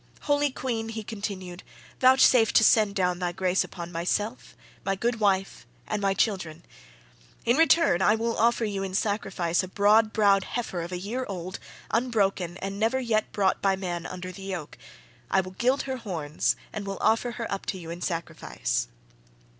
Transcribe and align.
Holy 0.21 0.49
queen," 0.49 0.89
he 0.89 1.03
continued, 1.03 1.61
"vouchsafe 1.99 2.51
to 2.51 2.63
send 2.63 2.95
down 2.95 3.19
thy 3.19 3.31
grace 3.31 3.63
upon 3.63 3.91
myself, 3.91 4.55
my 4.83 4.95
good 4.95 5.19
wife, 5.19 5.67
and 5.85 6.01
my 6.01 6.15
children. 6.15 6.65
In 7.45 7.55
return, 7.55 8.01
I 8.01 8.15
will 8.15 8.35
offer 8.35 8.65
you 8.65 8.81
in 8.81 8.95
sacrifice 8.95 9.61
a 9.61 9.67
broad 9.67 10.11
browed 10.11 10.43
heifer 10.43 10.81
of 10.81 10.91
a 10.91 10.97
year 10.97 11.23
old, 11.29 11.59
unbroken, 11.91 12.57
and 12.63 12.79
never 12.79 12.99
yet 12.99 13.31
brought 13.31 13.61
by 13.61 13.75
man 13.75 14.07
under 14.07 14.31
the 14.31 14.41
yoke. 14.41 14.75
I 15.29 15.39
will 15.39 15.51
gild 15.51 15.83
her 15.83 15.97
horns, 15.97 16.55
and 16.73 16.87
will 16.87 16.97
offer 16.99 17.33
her 17.33 17.45
up 17.53 17.67
to 17.67 17.77
you 17.77 17.91
in 17.91 18.01
sacrifice." 18.01 18.87